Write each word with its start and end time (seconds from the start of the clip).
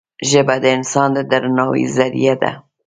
ژبه 0.29 0.55
د 0.63 0.65
انسان 0.77 1.09
د 1.13 1.17
درناوي 1.31 1.85
زریعه 1.95 2.35
ده 2.41 2.51